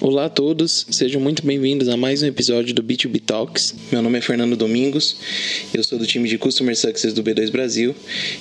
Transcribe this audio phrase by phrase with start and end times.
[0.00, 3.74] Olá a todos, sejam muito bem-vindos a mais um episódio do B2B Talks.
[3.90, 5.16] Meu nome é Fernando Domingos,
[5.74, 7.94] eu sou do time de Customer Success do B2 Brasil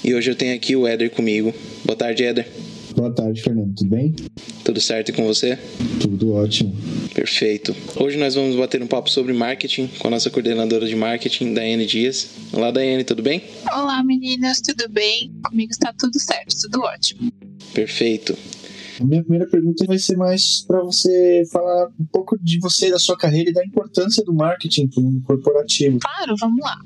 [0.03, 1.53] e hoje eu tenho aqui o Éder comigo.
[1.83, 2.70] Boa tarde, Éder.
[2.95, 3.73] Boa tarde, Fernando.
[3.75, 4.15] Tudo bem?
[4.63, 5.57] Tudo certo e com você?
[6.01, 6.75] Tudo ótimo.
[7.13, 7.75] Perfeito.
[7.97, 11.85] Hoje nós vamos bater um papo sobre marketing com a nossa coordenadora de marketing, Daiane
[11.85, 12.29] Dias.
[12.53, 13.43] Olá, Daiane, tudo bem?
[13.71, 15.31] Olá, meninas, tudo bem?
[15.43, 17.31] Comigo está tudo certo, tudo ótimo.
[17.73, 18.37] Perfeito.
[18.99, 22.99] A minha primeira pergunta vai ser mais para você falar um pouco de você, da
[22.99, 25.99] sua carreira e da importância do marketing para o mundo corporativo.
[25.99, 26.77] Claro, vamos lá.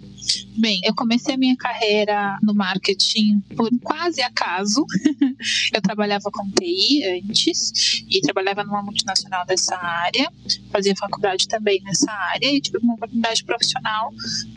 [0.57, 4.85] Bem, eu comecei a minha carreira no marketing por quase acaso.
[5.73, 10.31] eu trabalhava com TI antes e trabalhava numa multinacional dessa área,
[10.71, 14.11] fazia faculdade também nessa área e tive uma oportunidade profissional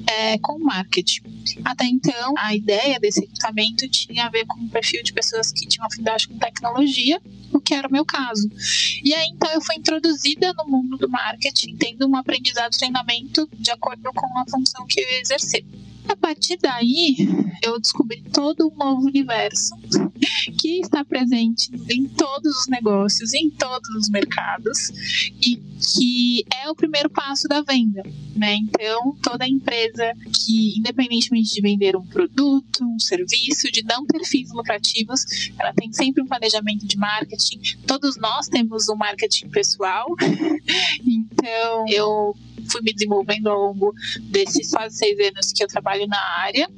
[0.06, 1.22] é, com marketing.
[1.64, 5.66] Até então, a ideia desse equipamento tinha a ver com o perfil de pessoas que
[5.66, 7.20] tinham afinidade com tecnologia,
[7.52, 8.48] o que era o meu caso.
[9.02, 13.70] E aí, então, eu fui introduzida no mundo do marketing, tendo um aprendizado treinamento de
[13.70, 15.22] acordo com a função que eu ia
[16.08, 17.16] A partir daí,
[17.62, 19.74] eu descobri todo um novo universo
[20.58, 24.88] que está presente em todos os negócios, em todos os mercados
[25.42, 28.02] e que é o primeiro passo da venda,
[28.34, 28.56] né?
[28.56, 34.50] Então, toda empresa que, independentemente de vender um produto, um serviço, de não ter fins
[34.52, 35.24] lucrativos,
[35.58, 37.60] ela tem sempre um planejamento de marketing.
[37.86, 40.06] Todos nós temos um marketing pessoal,
[41.06, 42.34] então eu
[42.70, 46.68] fui me desenvolvendo ao longo desses quase seis anos que eu trabalho na área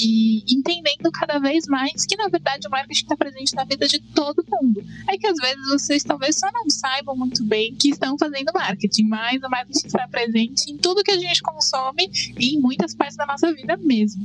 [0.00, 4.00] e entendendo cada vez mais que na verdade o marketing está presente na vida de
[4.00, 4.84] todo mundo.
[5.08, 9.04] É que às vezes vocês talvez só não saibam muito bem que estão fazendo marketing,
[9.04, 13.16] mas o marketing está presente em tudo que a gente consome e em muitas partes
[13.16, 14.24] da nossa vida mesmo.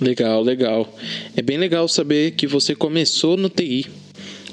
[0.00, 0.94] Legal, legal.
[1.36, 3.84] É bem legal saber que você começou no TI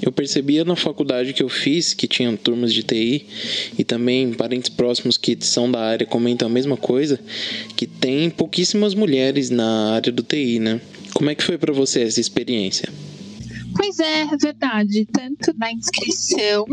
[0.02, 3.26] eu percebia na faculdade que eu fiz que tinham turmas de TI
[3.78, 7.18] e também parentes próximos que são da área comentam a mesma coisa,
[7.76, 10.80] que tem pouquíssimas mulheres na área do TI, né?
[11.14, 12.88] Como é que foi para você essa experiência?
[13.74, 15.06] Pois é, é verdade.
[15.12, 16.66] Tanto na inscrição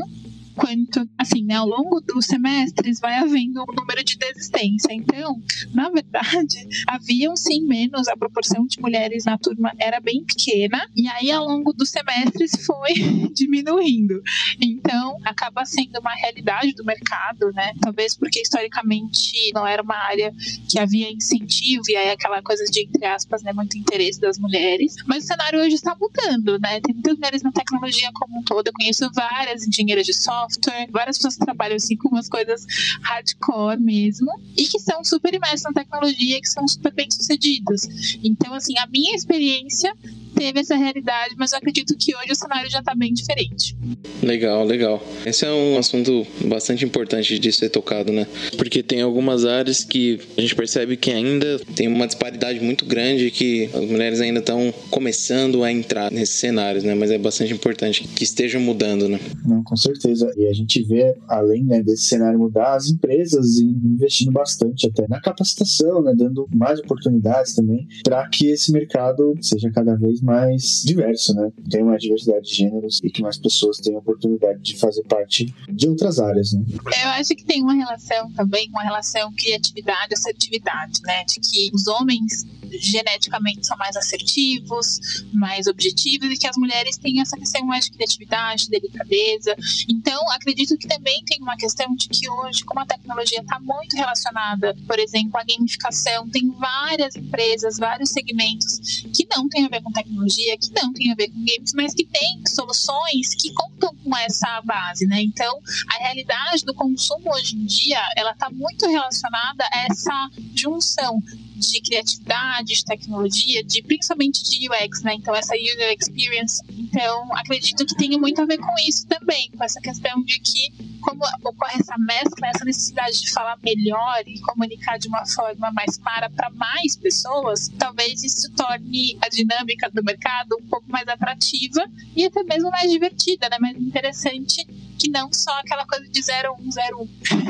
[0.55, 4.93] quanto, assim, né, ao longo dos semestres vai havendo um número de desistência.
[4.93, 5.41] Então,
[5.73, 11.07] na verdade, haviam sim menos, a proporção de mulheres na turma era bem pequena, e
[11.07, 12.93] aí ao longo dos semestres foi
[13.33, 14.21] diminuindo.
[14.61, 17.73] Então, acaba sendo uma realidade do mercado, né?
[17.81, 20.33] Talvez porque historicamente não era uma área
[20.69, 24.95] que havia incentivo, e aí aquela coisa de, entre aspas, né, muito interesse das mulheres.
[25.05, 26.79] Mas o cenário hoje está mudando, né?
[26.81, 28.67] Tem muitas mulheres na tecnologia como um todo.
[28.67, 32.65] Eu conheço várias engenheiras de software software, várias pessoas que trabalham assim com umas coisas
[33.01, 37.87] hardcore mesmo e que são super imersas na tecnologia que são super bem sucedidas.
[38.23, 39.93] Então, assim, a minha experiência
[40.33, 43.75] teve essa realidade, mas eu acredito que hoje o cenário já está bem diferente.
[44.21, 45.03] Legal, legal.
[45.25, 48.27] Esse é um assunto bastante importante de ser tocado, né?
[48.57, 53.31] Porque tem algumas áreas que a gente percebe que ainda tem uma disparidade muito grande
[53.31, 56.95] que as mulheres ainda estão começando a entrar nesses cenários, né?
[56.95, 59.19] Mas é bastante importante que estejam mudando, né?
[59.45, 60.31] Não, com certeza.
[60.37, 65.21] E a gente vê, além né, desse cenário mudar, as empresas investindo bastante até na
[65.21, 66.13] capacitação, né?
[66.15, 71.51] Dando mais oportunidades também para que esse mercado seja cada vez mais diverso, né?
[71.69, 75.87] Tem uma diversidade de gêneros e que mais pessoas tenham oportunidade de fazer parte de
[75.89, 76.63] outras áreas, né?
[77.03, 81.25] Eu acho que tem uma relação também, uma relação criatividade, assertividade, né?
[81.25, 82.45] De que os homens
[82.79, 84.99] geneticamente são mais assertivos,
[85.33, 89.55] mais objetivos e que as mulheres têm essa questão mais de criatividade, delicadeza.
[89.87, 93.95] Então, acredito que também tem uma questão de que hoje, como a tecnologia está muito
[93.95, 99.81] relacionada, por exemplo, a gamificação, tem várias empresas, vários segmentos que não têm a ver
[99.81, 103.95] com tecnologia, que não têm a ver com games, mas que têm soluções que contam
[104.03, 105.21] com essa base, né?
[105.21, 111.21] Então, a realidade do consumo hoje em dia, ela está muito relacionada a essa junção
[111.67, 115.15] de criatividade, de tecnologia, de principalmente de UX, né?
[115.15, 116.61] Então essa user experience.
[116.69, 120.93] Então acredito que tenha muito a ver com isso também, com essa questão de que
[121.01, 125.97] como ocorre essa mescla, essa necessidade de falar melhor e comunicar de uma forma mais
[125.97, 131.85] clara para mais pessoas, talvez isso torne a dinâmica do mercado um pouco mais atrativa
[132.15, 133.57] e até mesmo mais divertida, né?
[133.59, 134.65] Mais interessante
[135.03, 137.09] que não só aquela coisa de 0101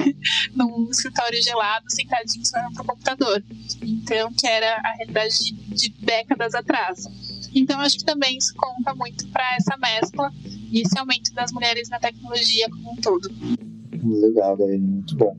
[0.57, 3.43] num escritório gelado, sentadinho só no computador.
[3.79, 7.05] Então, que era a realidade de, de décadas atrás.
[7.53, 10.31] Então, acho que também isso conta muito para essa mescla
[10.71, 13.29] e esse aumento das mulheres na tecnologia como um todo.
[14.03, 15.37] Legal, Daiane, muito bom.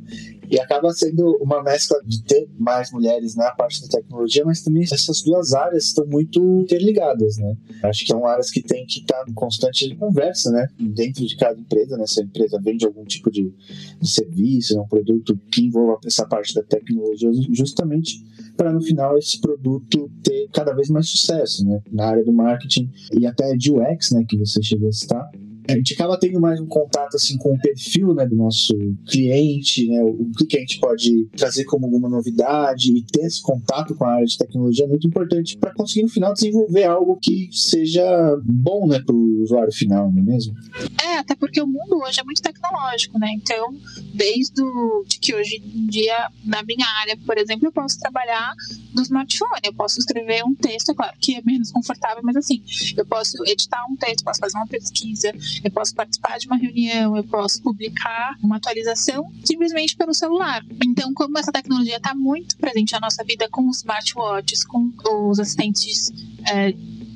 [0.54, 4.84] E acaba sendo uma mescla de ter mais mulheres na parte da tecnologia, mas também
[4.84, 7.56] essas duas áreas estão muito interligadas, né?
[7.82, 10.68] Acho que são áreas que tem que estar em constante conversa, né?
[10.78, 12.06] Dentro de cada empresa, né?
[12.06, 13.52] Se a empresa vende algum tipo de,
[14.00, 14.82] de serviço, né?
[14.82, 18.24] um produto que envolva essa parte da tecnologia, justamente
[18.56, 21.82] para no final esse produto ter cada vez mais sucesso, né?
[21.90, 24.24] Na área do marketing e até de UX, né?
[24.28, 25.28] Que você chegou a citar
[25.68, 28.74] a gente acaba tendo mais um contato assim com o perfil né, do nosso
[29.06, 33.94] cliente, né, o que a gente pode trazer como alguma novidade e ter esse contato
[33.94, 37.48] com a área de tecnologia é muito importante para conseguir no final desenvolver algo que
[37.52, 38.04] seja
[38.44, 40.54] bom né, para o usuário final, não é mesmo?
[41.02, 43.28] É, até porque o mundo hoje é muito tecnológico, né?
[43.34, 43.74] Então,
[44.12, 48.52] desde o, de que hoje em dia, na minha área, por exemplo, eu posso trabalhar
[48.92, 52.62] do smartphone, eu posso escrever um texto, é claro que é menos confortável, mas assim,
[52.96, 55.32] eu posso editar um texto, posso fazer uma pesquisa,
[55.62, 60.64] eu posso participar de uma reunião, eu posso publicar uma atualização simplesmente pelo celular.
[60.84, 64.90] Então, como essa tecnologia está muito presente na nossa vida com os smartwatches, com
[65.30, 66.10] os assistentes
[66.50, 66.74] é,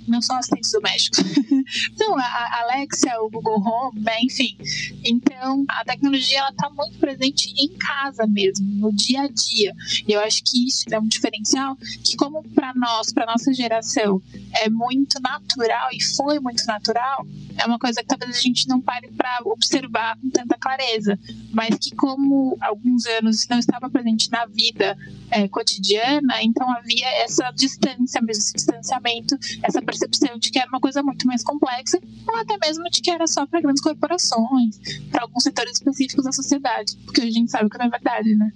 [0.08, 1.20] não são assistentes domésticos.
[1.92, 4.56] então, a Alexa, o Google Home, né, enfim.
[5.04, 9.74] Então, a tecnologia ela está muito presente em casa mesmo, no dia a dia.
[10.06, 14.20] E eu acho que isso é um diferencial que, como para nós, para nossa geração,
[14.62, 17.26] é muito natural e foi muito natural,
[17.58, 21.18] é uma coisa que talvez a gente não pare para observar com tanta clareza,
[21.52, 24.96] mas que como alguns anos não estava presente na vida
[25.30, 30.80] é, cotidiana, então havia essa distância mesmo, esse distanciamento, essa percepção de que era uma
[30.80, 34.78] coisa muito mais complexa, ou até mesmo de que era só para grandes corporações,
[35.10, 38.52] para alguns setores específicos da sociedade, porque a gente sabe que não é verdade, né?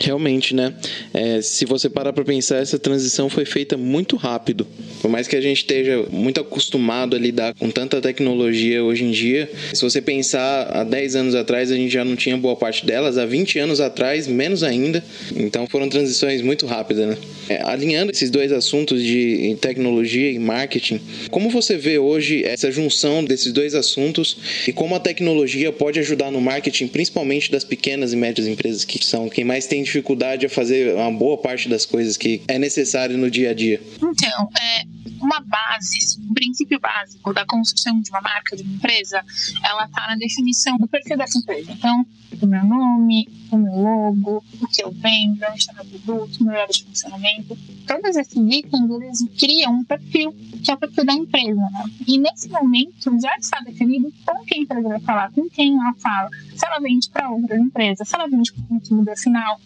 [0.00, 0.74] Realmente, né?
[1.12, 4.66] É, se você parar para pensar, essa transição foi feita muito rápido.
[5.00, 9.10] Por mais que a gente esteja muito acostumado a lidar com tanta tecnologia hoje em
[9.10, 12.84] dia, se você pensar há 10 anos atrás, a gente já não tinha boa parte
[12.86, 15.04] delas, há 20 anos atrás, menos ainda.
[15.34, 17.16] Então foram transições muito rápidas, né?
[17.48, 21.00] É, alinhando esses dois assuntos de tecnologia e marketing,
[21.30, 24.36] como você vê hoje essa junção desses dois assuntos
[24.66, 29.04] e como a tecnologia pode ajudar no marketing, principalmente das pequenas e médias empresas, que
[29.04, 33.18] são quem mais tem dificuldade a fazer uma boa parte das coisas que é necessário
[33.18, 33.80] no dia a dia?
[33.96, 34.93] Então, é,
[35.24, 39.24] uma base, um princípio básico da construção de uma marca, de uma empresa,
[39.62, 41.72] ela está na definição do perfil dessa empresa.
[41.72, 42.06] Então,
[42.40, 46.52] o meu nome, o meu logo, o que eu vendo, onde está meu produto, meu
[46.52, 47.56] horário de funcionamento.
[47.86, 51.54] Todos esses itens, eles criam um perfil, que é o perfil da empresa.
[51.54, 51.84] Né?
[52.06, 55.94] E nesse momento, já está definido com quem a empresa vai falar, com quem ela
[55.94, 59.60] fala, se ela vende para outras empresas, se ela vende para o consumidor final.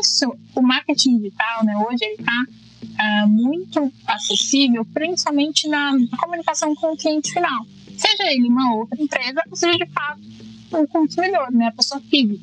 [0.00, 2.32] Isso, o marketing digital, né, hoje, ele está
[2.84, 7.66] uh, muito acessível, principalmente na comunicação com o cliente final.
[7.96, 10.20] Seja ele uma outra empresa, ou seja de fato
[10.72, 12.40] o consumidor, né, a pessoa física.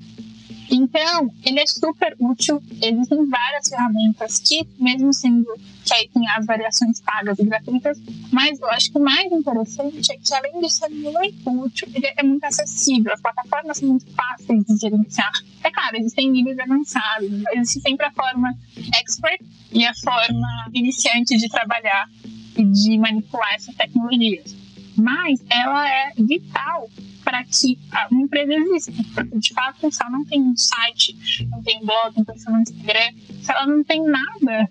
[0.69, 2.61] Então, ele é super útil.
[2.81, 5.45] Existem várias ferramentas que, mesmo sendo
[5.85, 7.97] que aí tem as variações pagas e gratuitas,
[8.31, 12.07] mas eu acho que o mais interessante é que, além de ser muito útil, ele
[12.15, 13.13] é muito acessível.
[13.13, 15.31] As plataformas são muito fáceis de gerenciar.
[15.63, 17.31] É claro, existem níveis avançados.
[17.53, 18.53] Existe sempre a forma
[18.99, 19.41] expert
[19.71, 22.09] e a forma iniciante de trabalhar
[22.57, 24.55] e de manipular essas tecnologias.
[24.97, 26.89] Mas ela é vital
[27.27, 27.77] para que
[28.09, 28.93] uma empresa exista.
[29.13, 31.13] Porque, de fato, se ela não tem um site,
[31.51, 33.11] não tem blog, não tem um Instagram,
[33.41, 34.69] se ela não tem nada,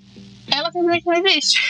[0.50, 1.61] ela simplesmente não existe.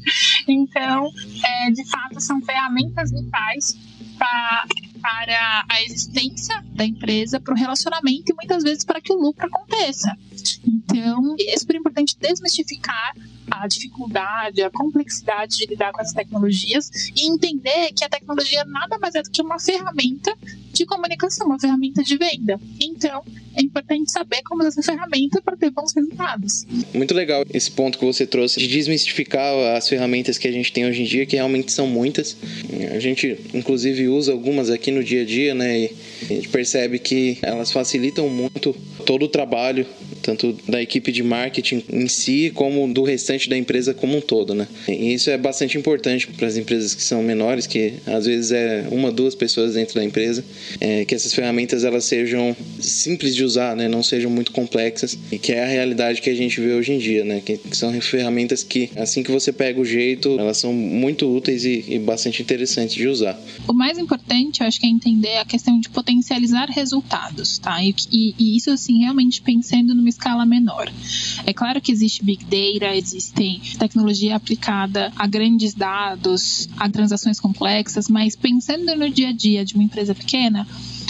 [0.48, 1.10] então,
[1.44, 3.76] é, de fato, são ferramentas vitais
[4.18, 9.46] para a existência da empresa, para o relacionamento e muitas vezes para que o lucro
[9.46, 10.16] aconteça.
[10.66, 13.14] Então, é super importante desmistificar
[13.50, 18.98] a dificuldade, a complexidade de lidar com as tecnologias e entender que a tecnologia nada
[18.98, 20.32] mais é do que uma ferramenta
[20.72, 22.60] de comunicação, uma ferramenta de venda.
[22.80, 23.22] Então,
[23.56, 26.64] é importante saber como usar essa ferramenta para ter bons resultados.
[26.94, 30.86] Muito legal esse ponto que você trouxe de desmistificar as ferramentas que a gente tem
[30.86, 32.36] hoje em dia, que realmente são muitas.
[32.94, 35.80] A gente, inclusive, usa algumas aqui no dia a dia, né?
[35.80, 35.90] E
[36.22, 39.86] a gente percebe que elas facilitam muito todo o trabalho
[40.22, 44.54] tanto da equipe de marketing em si, como do restante da empresa como um todo,
[44.54, 44.66] né?
[44.88, 48.86] E isso é bastante importante para as empresas que são menores, que às vezes é
[48.90, 50.44] uma, duas pessoas dentro da empresa,
[50.80, 53.88] é, que essas ferramentas elas sejam simples de usar, né?
[53.88, 56.98] Não sejam muito complexas, e que é a realidade que a gente vê hoje em
[56.98, 57.42] dia, né?
[57.44, 61.64] Que, que são ferramentas que, assim que você pega o jeito, elas são muito úteis
[61.64, 63.40] e, e bastante interessantes de usar.
[63.68, 67.82] O mais importante, eu acho que é entender a questão de potencializar resultados, tá?
[67.82, 70.90] E, e, e isso, assim, realmente pensando no escala menor.
[71.46, 78.08] É claro que existe Big Data, existem tecnologia aplicada a grandes dados, a transações complexas,
[78.08, 80.66] mas pensando no dia a dia de uma empresa pequena,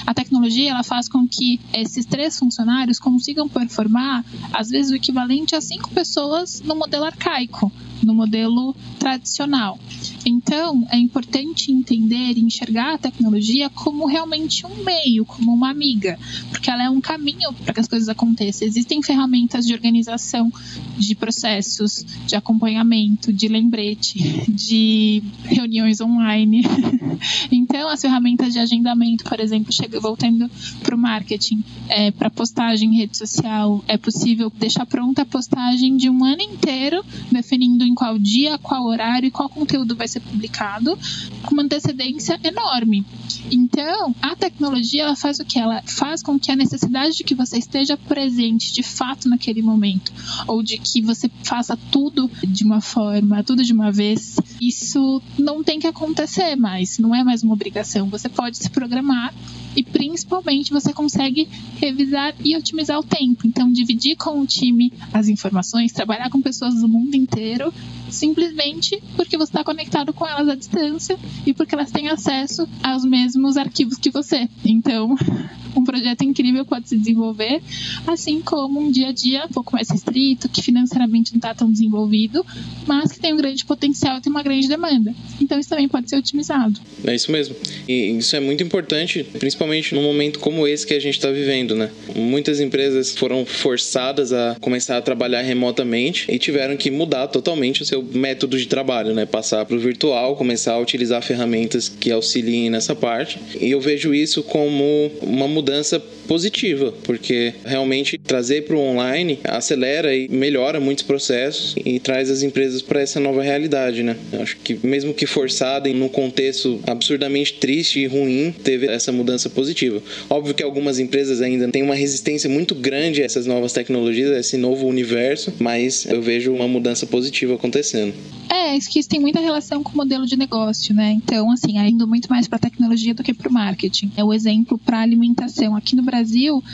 [0.07, 5.55] a tecnologia ela faz com que esses três funcionários consigam performar, às vezes, o equivalente
[5.55, 7.71] a cinco pessoas no modelo arcaico,
[8.03, 9.79] no modelo tradicional.
[10.25, 16.19] Então, é importante entender e enxergar a tecnologia como realmente um meio, como uma amiga,
[16.51, 18.67] porque ela é um caminho para que as coisas aconteçam.
[18.67, 20.53] Existem ferramentas de organização
[20.99, 26.63] de processos, de acompanhamento, de lembrete, de reuniões online.
[27.51, 30.51] então, as ferramentas de agendamento, por exemplo, chega, voltando
[30.83, 35.97] para o marketing, é, para postagem em rede social, é possível deixar pronta a postagem
[35.97, 40.21] de um ano inteiro, definindo em qual dia, qual horário e qual conteúdo vai ser
[40.21, 40.99] publicado,
[41.43, 43.05] com uma antecedência enorme.
[43.51, 45.59] Então, a tecnologia ela faz o que?
[45.59, 50.13] Ela faz com que a necessidade de que você esteja presente de fato naquele momento,
[50.47, 55.63] ou de que você faça tudo de uma forma, tudo de uma vez, isso não
[55.63, 58.09] tem que acontecer mais, não é mais uma obrigação.
[58.09, 59.35] Você pode se programar
[59.77, 63.47] e principalmente você consegue revisar e otimizar o tempo.
[63.47, 67.73] Então, dividir com o time as informações, trabalhar com pessoas do mundo inteiro,
[68.11, 73.05] simplesmente porque você está conectado com elas à distância e porque elas têm acesso aos
[73.05, 74.49] mesmos arquivos que você.
[74.65, 75.17] Então,
[75.77, 77.61] um projeto incrível pode se desenvolver,
[78.07, 81.71] assim como um dia a dia um pouco mais restrito, que financeiramente não está tão
[81.71, 82.45] desenvolvido,
[82.87, 85.15] mas que tem um grande potencial e tem uma grande demanda.
[85.41, 86.81] Então, isso também pode ser otimizado.
[87.05, 87.55] É isso mesmo.
[87.89, 91.75] E isso é muito importante, principalmente num momento como esse que a gente está vivendo,
[91.75, 91.91] né?
[92.15, 97.85] Muitas empresas foram forçadas a começar a trabalhar remotamente e tiveram que mudar totalmente o
[97.85, 99.27] seu método de trabalho, né?
[99.27, 103.39] Passar para o virtual, começar a utilizar ferramentas que auxiliem nessa parte.
[103.61, 110.15] E eu vejo isso como uma mudança positiva, porque realmente trazer para o online acelera
[110.15, 114.17] e melhora muitos processos e traz as empresas para essa nova realidade, né?
[114.33, 119.11] Eu acho que mesmo que forçada em um contexto absurdamente triste e ruim, teve essa
[119.11, 120.01] mudança positiva.
[120.29, 124.39] Óbvio que algumas empresas ainda têm uma resistência muito grande a essas novas tecnologias, a
[124.39, 128.15] esse novo universo, mas eu vejo uma mudança positiva acontecendo.
[128.49, 131.13] É, isso que tem muita relação com o modelo de negócio, né?
[131.13, 134.13] Então, assim, indo muito mais para tecnologia do que para o marketing.
[134.17, 135.75] É o exemplo para alimentação.
[135.75, 136.20] Aqui no Brasil,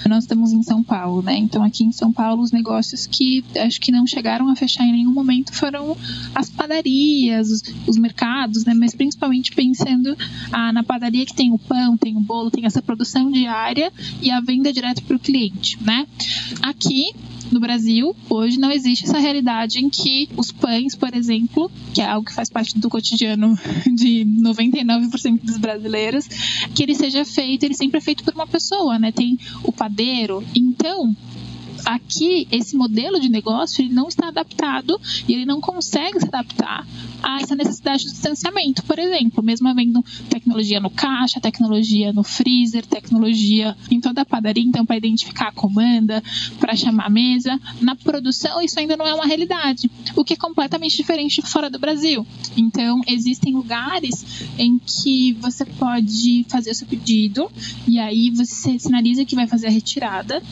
[0.09, 1.37] nós estamos em São Paulo, né?
[1.37, 4.93] Então, aqui em São Paulo, os negócios que acho que não chegaram a fechar em
[4.93, 5.97] nenhum momento foram
[6.35, 8.75] as padarias, os, os mercados, né?
[8.75, 10.17] Mas principalmente pensando
[10.53, 14.31] ah, na padaria que tem o pão, tem o bolo, tem essa produção diária e
[14.31, 16.07] a venda direto para o cliente, né?
[16.63, 17.13] Aqui
[17.51, 22.07] no Brasil, hoje não existe essa realidade em que os pães, por exemplo, que é
[22.07, 23.59] algo que faz parte do cotidiano
[23.95, 26.27] de 99% dos brasileiros,
[26.75, 29.13] que ele seja feito, ele sempre é feito por uma pessoa, né?
[29.13, 30.45] Tem o padeiro.
[30.55, 31.15] Então,
[31.85, 36.87] aqui esse modelo de negócio ele não está adaptado e ele não consegue se adaptar
[37.23, 38.83] a essa necessidade de distanciamento.
[38.85, 44.65] Por exemplo, mesmo havendo tecnologia no caixa, tecnologia no freezer, tecnologia em toda a padaria,
[44.65, 46.23] então para identificar a comanda,
[46.59, 50.37] para chamar a mesa, na produção isso ainda não é uma realidade, o que é
[50.37, 52.27] completamente diferente fora do Brasil.
[52.57, 54.25] Então existem lugares
[54.59, 57.51] em que você pode fazer o seu pedido
[57.87, 60.43] e aí você sinaliza que vai fazer a retirada,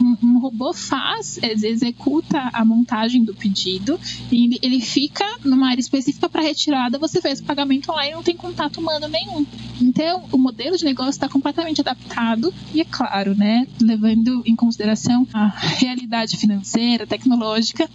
[0.00, 3.98] um, um robô faz, executa a montagem do pedido
[4.30, 8.22] e ele fica numa área específica para retirada, você fez o pagamento online e não
[8.22, 9.46] tem contato humano nenhum.
[9.80, 15.26] Então, o modelo de negócio está completamente adaptado e, é claro, né, levando em consideração
[15.32, 17.88] a realidade financeira, tecnológica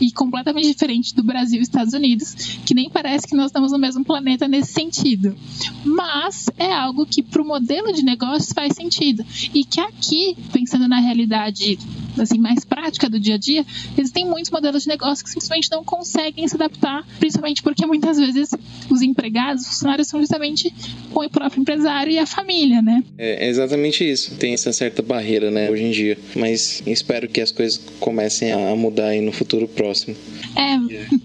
[0.00, 2.34] e completamente diferente do Brasil e Estados Unidos,
[2.64, 5.36] que nem parece que nós estamos no mesmo planeta nesse sentido.
[5.84, 9.24] Mas é algo que para o modelo de negócio faz sentido
[9.54, 11.78] e que aqui, pensando na realidade
[12.18, 13.64] assim mais prática do dia a dia,
[13.96, 18.50] existem muitos modelos de negócio que simplesmente não conseguem se adaptar, principalmente porque muitas vezes
[18.90, 20.72] os empregados, os funcionários são justamente
[21.12, 23.02] com o próprio empresário e a família, né?
[23.18, 24.36] É exatamente isso.
[24.36, 26.18] Tem essa certa barreira, né, hoje em dia.
[26.34, 30.16] Mas espero que as coisas comecem a mudar aí no futuro próximo.
[30.56, 30.76] É,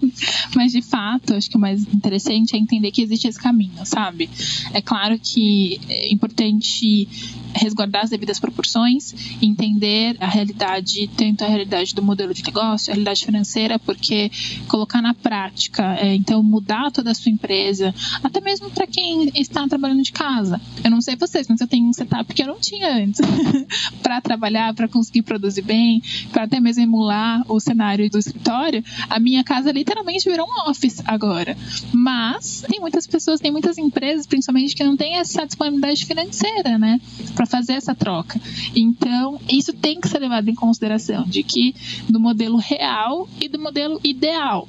[0.54, 4.28] mas de fato, acho que o mais interessante é entender que existe esse caminho, sabe?
[4.72, 7.08] É claro que é importante
[7.56, 12.94] resguardar as devidas proporções, entender a realidade, tanto a realidade do modelo de negócio, a
[12.94, 14.30] realidade financeira, porque
[14.68, 19.66] colocar na prática, é, então mudar toda a sua empresa, até mesmo para quem está
[19.66, 20.60] trabalhando de casa.
[20.84, 23.20] Eu não sei vocês, mas eu tenho um setup que eu não tinha antes
[24.02, 28.84] para trabalhar, para conseguir produzir bem, para até mesmo emular o cenário do escritório.
[29.08, 31.56] A minha casa literalmente virou um office agora.
[31.92, 37.00] Mas tem muitas pessoas, tem muitas empresas, principalmente, que não têm essa disponibilidade financeira, né?
[37.46, 38.40] Fazer essa troca.
[38.74, 41.74] Então, isso tem que ser levado em consideração de que
[42.08, 44.68] do modelo real e do modelo ideal.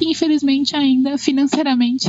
[0.00, 2.08] Infelizmente, ainda financeiramente,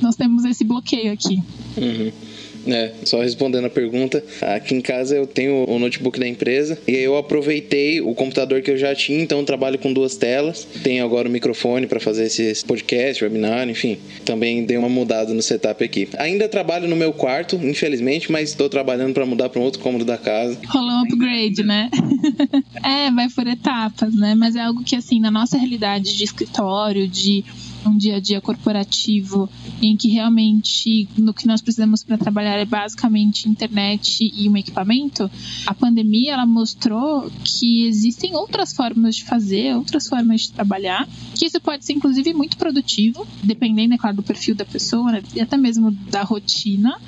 [0.00, 1.42] nós temos esse bloqueio aqui.
[1.76, 2.33] Uhum.
[2.66, 6.92] É, só respondendo a pergunta, aqui em casa eu tenho o notebook da empresa e
[6.92, 10.66] eu aproveitei o computador que eu já tinha, então trabalho com duas telas.
[10.82, 13.98] Tenho agora o microfone para fazer esse podcast, webinar, enfim.
[14.24, 16.08] Também dei uma mudada no setup aqui.
[16.18, 20.04] Ainda trabalho no meu quarto, infelizmente, mas estou trabalhando para mudar para um outro cômodo
[20.04, 20.58] da casa.
[20.68, 21.90] Rolou um upgrade, né?
[22.82, 24.34] é, vai por etapas, né?
[24.34, 27.44] Mas é algo que assim, na nossa realidade de escritório, de
[27.88, 29.48] um dia a dia corporativo
[29.82, 35.30] em que realmente no que nós precisamos para trabalhar é basicamente internet e um equipamento,
[35.66, 41.46] a pandemia ela mostrou que existem outras formas de fazer, outras formas de trabalhar, que
[41.46, 45.40] isso pode ser inclusive muito produtivo, dependendo, é claro, do perfil da pessoa né, e
[45.40, 46.98] até mesmo da rotina.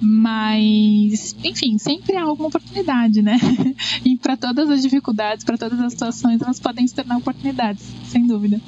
[0.00, 3.38] Mas, enfim, sempre há alguma oportunidade, né?
[4.04, 8.26] e para todas as dificuldades, para todas as situações, elas podem se tornar oportunidades, sem
[8.26, 8.60] dúvida.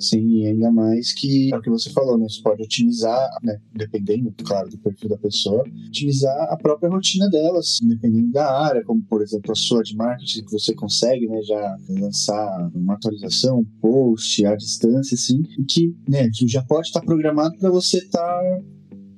[0.00, 2.26] Sim, ainda mais que é o que você falou, né?
[2.28, 3.60] Você pode otimizar, né?
[3.74, 9.02] Dependendo, claro, do perfil da pessoa, otimizar a própria rotina delas, dependendo da área, como
[9.02, 11.42] por exemplo a sua de marketing, que você consegue, né?
[11.42, 16.28] Já lançar uma atualização, um post à distância, assim, que, né?
[16.34, 18.62] Que já pode estar programado para você estar tá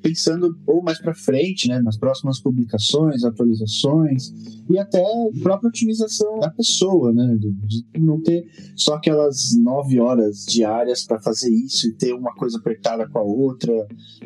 [0.03, 4.33] pensando ou mais para frente, né, nas próximas publicações, atualizações
[4.69, 5.03] e até
[5.43, 8.45] própria otimização da pessoa, né, de não ter
[8.75, 13.23] só aquelas nove horas diárias para fazer isso e ter uma coisa apertada com a
[13.23, 13.73] outra.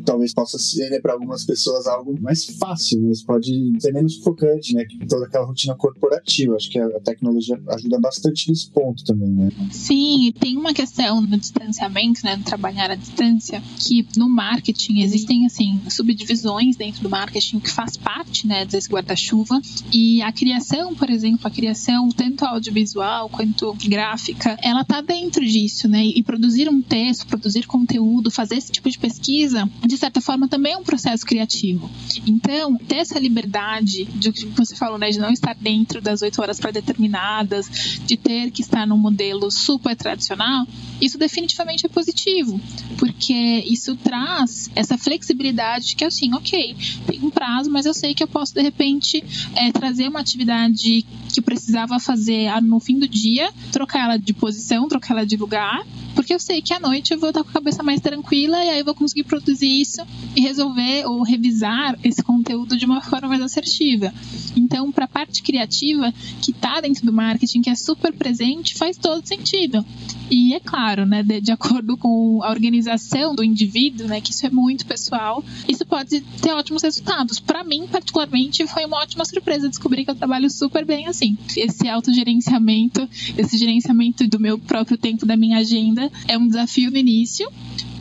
[0.05, 4.75] Talvez possa ser né, para algumas pessoas algo mais fácil, mas pode ser menos focante,
[4.75, 6.55] né, que toda aquela rotina corporativa.
[6.55, 9.51] Acho que a tecnologia ajuda bastante nesse ponto também, né.
[9.71, 15.45] Sim, tem uma questão no distanciamento, né, no trabalhar à distância, que no marketing existem
[15.47, 19.61] assim subdivisões dentro do marketing que faz parte né, desse guarda-chuva.
[19.93, 25.89] E a criação, por exemplo, a criação tanto audiovisual quanto gráfica, ela está dentro disso,
[25.89, 26.05] né?
[26.05, 30.73] E produzir um texto, produzir conteúdo, fazer esse tipo de pesquisa, de certa forma, também
[30.73, 31.91] é um processo criativo.
[32.27, 36.41] Então, ter essa liberdade de que você falou, né, de não estar dentro das oito
[36.41, 40.67] horas pré-determinadas, de ter que estar num modelo super tradicional,
[41.01, 42.61] isso definitivamente é positivo,
[42.99, 45.56] porque isso traz essa flexibilidade
[45.97, 49.23] que é assim, ok, tem um prazo, mas eu sei que eu posso de repente
[49.55, 51.05] é, trazer uma atividade
[51.37, 55.85] que precisava fazer no fim do dia, trocar ela de posição, trocar ela de lugar,
[56.15, 58.71] porque eu sei que à noite eu vou estar com a cabeça mais tranquila e
[58.71, 60.01] aí eu vou conseguir produzir isso
[60.35, 64.15] e resolver ou revisar esse conteúdo de uma forma mais assertiva.
[64.57, 68.97] Então, para a parte criativa que está dentro do marketing, que é super presente, faz
[68.97, 69.85] todo sentido.
[70.31, 74.47] E é claro, né, de, de, acordo com a organização do indivíduo, né, que isso
[74.47, 77.39] é muito pessoal, isso pode ter ótimos resultados.
[77.39, 81.26] Para mim, particularmente, foi uma ótima surpresa descobrir que eu trabalho super bem assim.
[81.57, 86.97] Esse autogerenciamento, esse gerenciamento do meu próprio tempo, da minha agenda, é um desafio no
[86.97, 87.49] início,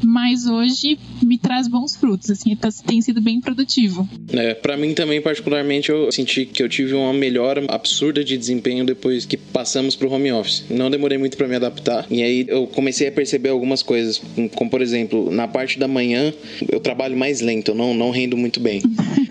[0.04, 4.08] mas hoje me traz bons frutos, assim, tá, tem sido bem produtivo.
[4.32, 8.86] É, para mim também particularmente eu senti que eu tive uma melhora absurda de desempenho
[8.86, 10.66] depois que passamos pro home office.
[10.70, 14.22] Não demorei muito para me adaptar e aí eu comecei a perceber algumas coisas,
[14.54, 16.34] como por exemplo, na parte da manhã
[16.72, 18.82] eu trabalho mais lento, eu não não rendo muito bem.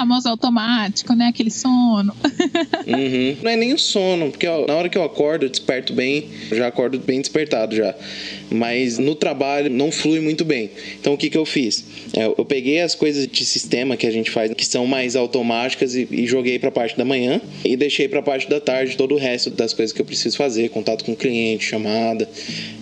[0.00, 1.26] famoso automático, né?
[1.26, 2.14] Aquele sono.
[2.86, 3.36] uhum.
[3.42, 6.28] Não é nem o sono, porque ó, na hora que eu acordo, eu desperto bem,
[6.50, 7.94] eu já acordo bem despertado já.
[8.50, 10.70] Mas no trabalho não flui muito bem.
[10.98, 11.84] Então o que, que eu fiz?
[12.16, 15.94] É, eu peguei as coisas de sistema que a gente faz, que são mais automáticas,
[15.94, 18.96] e, e joguei para a parte da manhã e deixei para a parte da tarde
[18.96, 22.28] todo o resto das coisas que eu preciso fazer, contato com o cliente, chamada,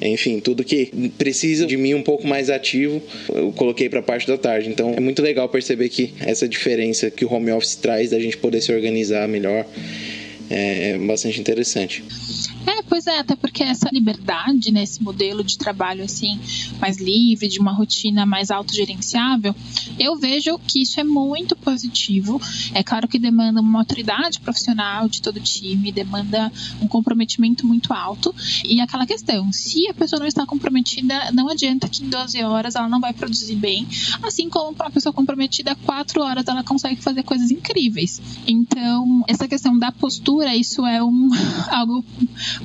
[0.01, 4.27] enfim, tudo que precisa de mim um pouco mais ativo, eu coloquei para a parte
[4.27, 4.69] da tarde.
[4.69, 8.37] Então é muito legal perceber que essa diferença que o home office traz da gente
[8.37, 9.65] poder se organizar melhor
[10.51, 12.05] é, é bastante interessante.
[12.69, 16.39] É, pois é, até porque essa liberdade, né, esse modelo de trabalho assim,
[16.79, 19.55] mais livre, de uma rotina mais autogerenciável,
[19.99, 22.39] eu vejo que isso é muito positivo.
[22.75, 26.53] É claro que demanda uma maturidade profissional de todo o time, demanda
[26.83, 28.35] um comprometimento muito alto.
[28.63, 32.75] E aquela questão, se a pessoa não está comprometida, não adianta que em 12 horas
[32.75, 33.89] ela não vai produzir bem,
[34.23, 38.21] assim como para uma pessoa comprometida, 4 horas ela consegue fazer coisas incríveis.
[38.47, 41.31] Então, essa questão da postura, isso é um
[41.73, 42.05] algo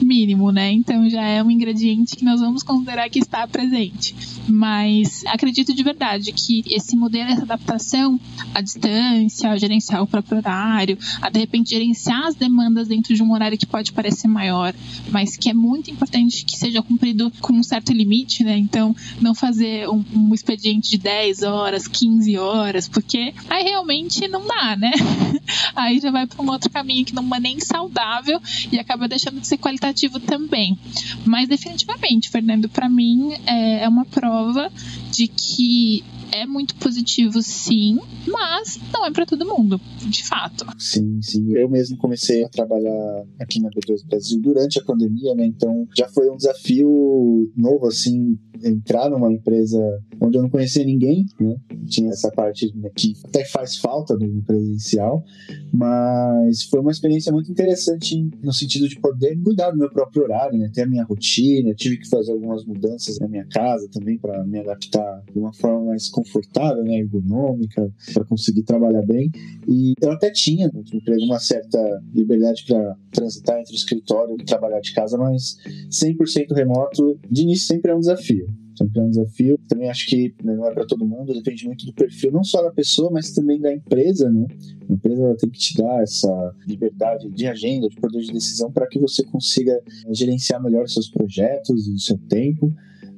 [0.01, 0.71] mínimo, né?
[0.71, 4.15] Então já é um ingrediente que nós vamos considerar que está presente.
[4.47, 8.19] Mas acredito de verdade que esse modelo, essa adaptação
[8.53, 13.23] à distância, a gerenciar o próprio horário, a de repente gerenciar as demandas dentro de
[13.23, 14.73] um horário que pode parecer maior,
[15.09, 18.57] mas que é muito importante que seja cumprido com um certo limite, né?
[18.57, 24.45] Então, não fazer um, um expediente de 10 horas, 15 horas, porque aí realmente não
[24.45, 24.91] dá, né?
[25.75, 29.39] aí já vai para um outro caminho que não é nem saudável e acaba deixando
[29.39, 30.77] de ser qualitativo também.
[31.25, 34.71] Mas definitivamente, Fernando, para mim é, é uma prova
[35.11, 40.65] de que é muito positivo, sim, mas não é para todo mundo, de fato.
[40.79, 41.53] Sim, sim.
[41.55, 45.45] Eu mesmo comecei a trabalhar aqui na B2 Brasil durante a pandemia, né?
[45.45, 49.79] Então já foi um desafio novo, assim, entrar numa empresa
[50.19, 51.55] onde eu não conhecia ninguém, né?
[51.87, 55.23] Tinha essa parte né, que até faz falta no presencial,
[55.71, 60.57] mas foi uma experiência muito interessante no sentido de poder cuidar do meu próprio horário,
[60.57, 60.69] né?
[60.73, 64.43] Ter a minha rotina, eu tive que fazer algumas mudanças na minha casa também para
[64.45, 66.99] me adaptar de uma forma mais confortável, né?
[66.99, 69.29] Ergonômica, para conseguir trabalhar bem.
[69.67, 71.79] E eu até tinha no emprego uma certa
[72.13, 75.57] liberdade para transitar entre o escritório e trabalhar de casa, mas
[75.89, 79.57] 100% remoto, de início sempre é um desafio sempre um desafio.
[79.67, 82.71] Também acho que não é para todo mundo, depende muito do perfil, não só da
[82.71, 84.45] pessoa, mas também da empresa, né?
[84.89, 88.87] A empresa tem que te dar essa liberdade de agenda, de poder de decisão para
[88.87, 89.79] que você consiga
[90.11, 92.73] gerenciar melhor seus projetos e o seu tempo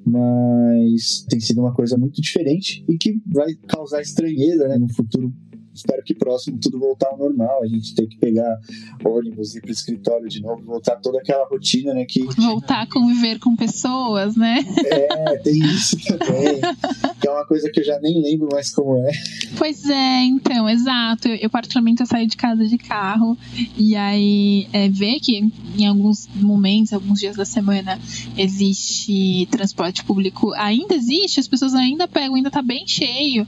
[0.05, 5.33] mas tem sido uma coisa muito diferente e que vai causar estranheza né, no futuro
[5.75, 7.63] espero que próximo tudo voltar ao normal.
[7.63, 8.59] A gente tem que pegar
[9.03, 12.05] ônibus, ir para o escritório de novo, voltar toda aquela rotina, né?
[12.05, 12.23] Que...
[12.37, 14.59] Voltar a conviver com pessoas, né?
[14.85, 16.61] É, tem isso também.
[17.19, 19.11] que é uma coisa que eu já nem lembro mais como é.
[19.57, 21.27] Pois é, então, exato.
[21.27, 23.37] Eu, particularmente, eu saio de casa de carro
[23.77, 27.99] e aí é, ver que em alguns momentos, alguns dias da semana,
[28.37, 33.45] existe transporte público, ainda existe, as pessoas ainda pegam, ainda tá bem cheio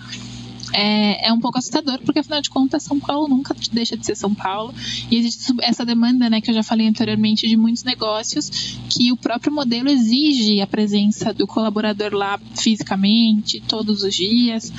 [0.73, 4.15] é, é um pouco assustador, porque afinal de contas, São Paulo nunca deixa de ser
[4.15, 4.73] São Paulo.
[5.09, 9.17] E existe essa demanda, né, que eu já falei anteriormente, de muitos negócios que o
[9.17, 14.71] próprio modelo exige a presença do colaborador lá fisicamente, todos os dias.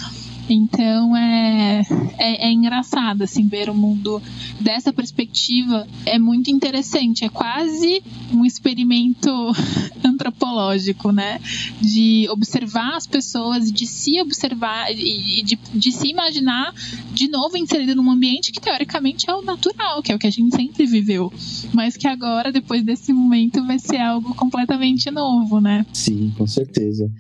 [0.53, 1.83] Então é,
[2.19, 4.23] é, é, engraçado assim ver o mundo
[4.61, 5.87] dessa perspectiva.
[6.07, 7.25] É muito interessante.
[7.25, 9.31] É quase um experimento
[10.05, 11.41] antropológico, né?
[11.81, 16.75] De observar as pessoas, de se observar e de, de se imaginar
[17.13, 20.31] de novo inserido num ambiente que teoricamente é o natural, que é o que a
[20.31, 21.33] gente sempre viveu,
[21.73, 25.85] mas que agora depois desse momento vai ser algo completamente novo, né?
[25.93, 27.11] Sim, com certeza.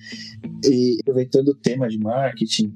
[0.64, 2.72] E aproveitando o tema de marketing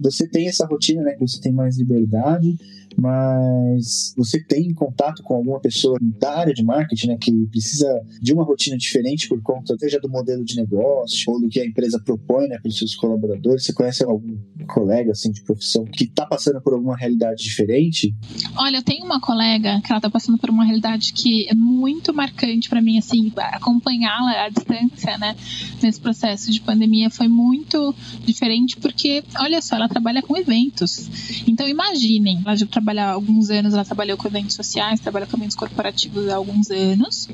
[0.00, 1.12] você tem essa rotina, né?
[1.14, 2.56] Que você tem mais liberdade,
[2.98, 7.88] mas você tem contato com alguma pessoa da área de marketing, né, que precisa
[8.20, 11.66] de uma rotina diferente por conta, seja do modelo de negócio ou do que a
[11.66, 13.64] empresa propõe, né, para os seus colaboradores.
[13.64, 18.14] Você conhece algum colega, assim, de profissão que está passando por alguma realidade diferente?
[18.56, 22.12] Olha, eu tenho uma colega que ela está passando por uma realidade que é muito
[22.12, 25.36] marcante para mim, assim, acompanhá-la à distância, né,
[25.82, 31.42] nesse processo de pandemia foi muito diferente porque, olha só, ela trabalha com eventos.
[31.46, 35.56] Então, imaginem, ela já trabalhar alguns anos, ela trabalhou com eventos sociais, trabalha com eventos
[35.56, 37.28] corporativos há alguns anos.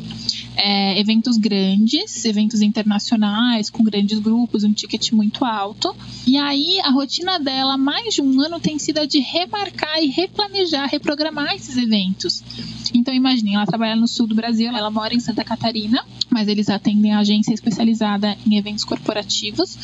[0.57, 5.95] É, eventos grandes, eventos internacionais, com grandes grupos, um ticket muito alto.
[6.27, 10.07] E aí a rotina dela, mais de um ano, tem sido a de remarcar e
[10.07, 12.43] replanejar, reprogramar esses eventos.
[12.95, 16.69] Então imagine, ela trabalha no sul do Brasil, ela mora em Santa Catarina, mas eles
[16.69, 19.77] atendem a agência especializada em eventos corporativos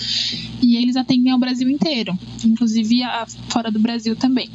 [0.63, 4.49] e eles atendem ao Brasil inteiro, inclusive a, fora do Brasil também.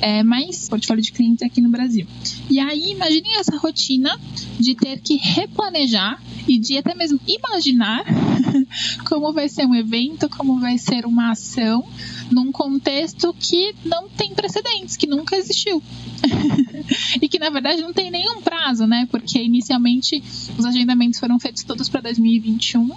[0.00, 2.06] É, mais portfólio de clientes aqui no Brasil.
[2.50, 4.18] E aí, imaginem essa rotina
[4.58, 8.04] de ter que replanejar e de até mesmo imaginar
[9.08, 11.84] como vai ser um evento, como vai ser uma ação
[12.32, 15.82] num contexto que não tem precedentes, que nunca existiu.
[17.20, 19.06] e que na verdade não tem nenhum prazo, né?
[19.10, 20.22] Porque inicialmente
[20.56, 22.90] os agendamentos foram feitos todos para 2021,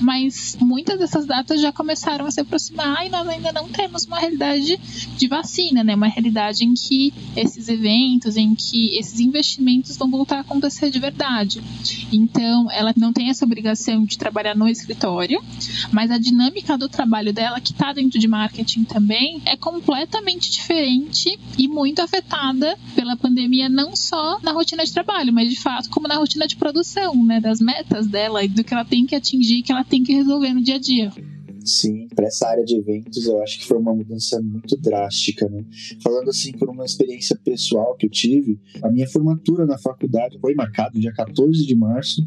[0.00, 4.18] mas muitas dessas datas já começaram a se aproximar e nós ainda não temos uma
[4.18, 4.78] realidade
[5.16, 5.94] de vacina, né?
[5.94, 10.98] Uma realidade em que esses eventos, em que esses investimentos vão voltar a acontecer de
[10.98, 11.62] verdade.
[12.12, 15.42] Então, ela não tem essa obrigação de trabalhar no escritório,
[15.92, 21.38] mas a dinâmica do trabalho dela, que está dentro de marketing também, é completamente diferente
[21.58, 26.08] e muito afetada pela pandemia, não só na rotina de trabalho, mas de fato como
[26.08, 29.62] na rotina de produção, né, das metas dela e do que ela tem que atingir,
[29.62, 31.12] que ela tem que resolver no dia a dia.
[31.64, 35.64] Sim, para essa área de eventos eu acho que foi uma mudança muito drástica, né?
[36.02, 40.54] Falando assim por uma experiência pessoal que eu tive, a minha formatura na faculdade foi
[40.54, 42.22] marcada dia 14 de março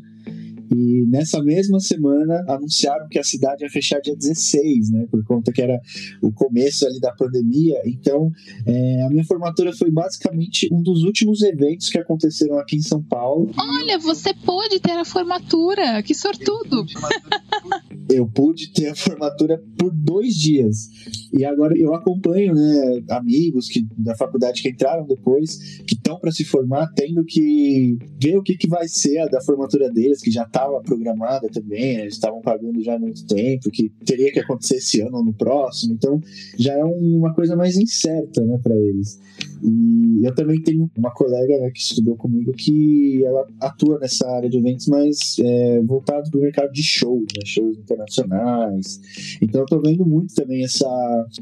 [0.75, 5.05] e nessa mesma semana anunciaram que a cidade ia fechar dia 16, né?
[5.09, 5.79] Por conta que era
[6.21, 7.79] o começo ali da pandemia.
[7.85, 8.31] Então,
[8.65, 13.01] é, a minha formatura foi basicamente um dos últimos eventos que aconteceram aqui em São
[13.03, 13.51] Paulo.
[13.57, 16.85] Olha, você pôde ter a formatura, que sortudo!
[18.09, 20.89] eu pude ter a formatura por dois dias.
[21.33, 26.31] E agora eu acompanho né, amigos que, da faculdade que entraram depois, que estão para
[26.31, 30.31] se formar, tendo que ver o que, que vai ser a da formatura deles, que
[30.31, 34.39] já estava programada também, né, eles estavam pagando já há muito tempo, que teria que
[34.39, 35.93] acontecer esse ano ou no próximo.
[35.93, 36.19] Então
[36.57, 39.19] já é uma coisa mais incerta né, para eles.
[39.63, 44.49] E eu também tenho uma colega né, que estudou comigo que ela atua nessa área
[44.49, 48.99] de eventos, mas é, voltado para o mercado de shows, né, shows internacionais.
[49.41, 50.85] Então eu tô vendo muito também essa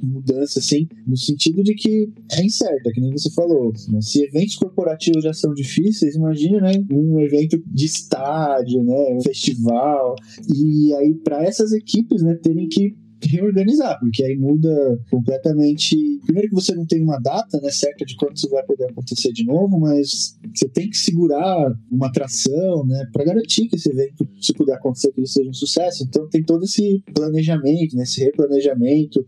[0.02, 3.74] mudança, assim, no sentido de que é incerta, que nem você falou.
[3.90, 4.00] Né?
[4.02, 6.74] Se eventos corporativos já são difíceis, imagina, né?
[6.92, 9.11] Um evento de estádio, né?
[9.24, 10.15] Festival.
[10.47, 12.95] E aí, para essas equipes, né, terem que
[13.28, 15.95] reorganizar, porque aí muda completamente.
[16.26, 19.32] Primeiro que você não tem uma data né, certa de quando isso vai poder acontecer
[19.32, 24.28] de novo, mas você tem que segurar uma atração, né, para garantir que esse evento,
[24.39, 26.04] se puder acontecer, que ele seja um sucesso.
[26.04, 29.24] Então tem todo esse planejamento, né, esse replanejamento.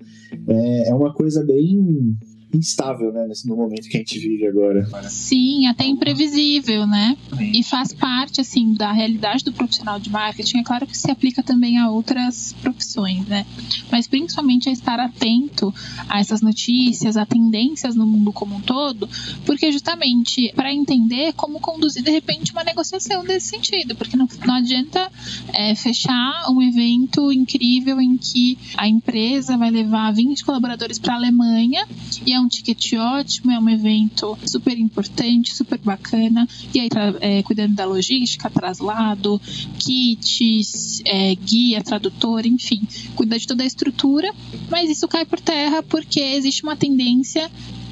[0.48, 2.16] É, é uma coisa bem
[2.54, 4.88] instável, né, no momento que a gente vive agora.
[5.10, 7.18] Sim, até imprevisível, né?
[7.40, 10.60] E faz parte, assim, da realidade do profissional de marketing.
[10.60, 13.46] É claro que se aplica também a outras profissões, né?
[13.92, 15.74] Mas principalmente a estar atento
[16.08, 19.10] a essas notícias, a tendências no mundo como um todo,
[19.46, 24.56] porque justamente para entender como conduzir de repente uma negociação desse sentido, porque não, não
[24.56, 25.12] adianta
[25.54, 31.18] é, fechar um evento incrível em que a empresa vai levar 20 colaboradores para a
[31.18, 31.88] Alemanha
[32.26, 36.48] e é um ticket ótimo, é um evento super importante, super bacana.
[36.74, 36.90] E aí,
[37.22, 39.42] é, cuidando da logística, traslado,
[39.80, 42.82] kits, é, guia, tradutor, enfim,
[43.16, 44.32] cuida de toda a estrutura.
[44.70, 47.50] Mas isso cai por terra porque existe uma tendência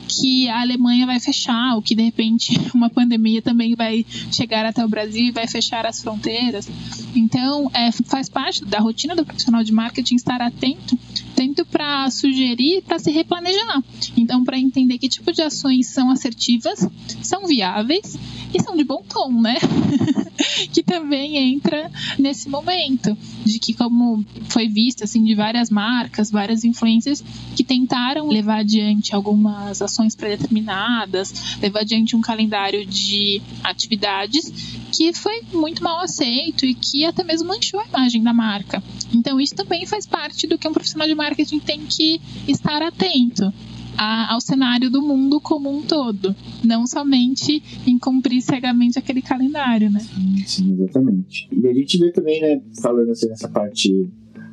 [0.08, 4.84] que a Alemanha vai fechar, ou que de repente uma pandemia também vai chegar até
[4.84, 6.70] o Brasil e vai fechar as fronteiras.
[7.16, 10.98] Então, é, faz parte da rotina do profissional de marketing estar atento
[11.41, 13.84] tanto para sugerir para se replanejar.
[14.15, 16.88] Então, para entender que tipo de ações são assertivas,
[17.23, 18.15] são viáveis
[18.54, 19.56] e são de bom tom, né?
[20.71, 26.63] que também entra nesse momento de que como foi visto assim de várias marcas, várias
[26.63, 27.23] influências
[27.56, 34.51] que tentaram levar adiante algumas ações predeterminadas, levar adiante um calendário de atividades
[34.91, 38.84] que foi muito mal aceito e que até mesmo manchou a imagem da marca.
[39.13, 43.52] Então isso também faz parte do que um profissional de marketing tem que estar atento.
[43.98, 50.00] Ao cenário do mundo como um todo, não somente em cumprir cegamente aquele calendário, né?
[50.00, 51.48] Sim, sim, exatamente.
[51.52, 54.10] E a gente vê também, né, falando assim nessa parte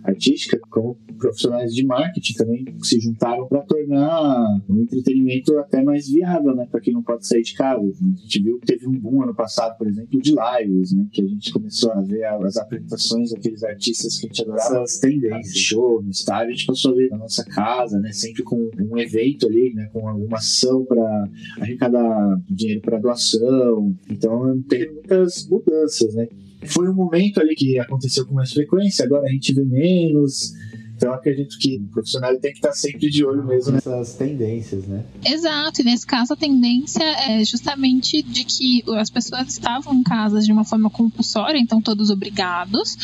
[0.09, 6.55] artística, como profissionais de marketing também se juntaram para tornar o entretenimento até mais viável,
[6.55, 7.81] né, para quem não pode sair de casa.
[7.81, 11.23] A gente viu que teve um boom ano passado, por exemplo, de lives, né, que
[11.23, 15.57] a gente começou a ver as apresentações daqueles artistas que a gente adorava, essas tendências,
[15.57, 18.99] show no estádio, a gente passou a ver na nossa casa, né, sempre com um
[18.99, 21.29] evento ali, né, com alguma ação para
[21.61, 23.95] arrecadar dinheiro para doação.
[24.11, 26.29] Então, teve muitas mudanças, né
[26.67, 30.55] foi um momento ali que aconteceu com mais frequência, agora a gente vê menos.
[30.99, 35.05] Então acredito que o profissional tem que estar sempre de olho mesmo nessas tendências, né?
[35.25, 40.41] Exato, e nesse caso a tendência é justamente de que as pessoas estavam em casa
[40.41, 42.97] de uma forma compulsória, então todos obrigados,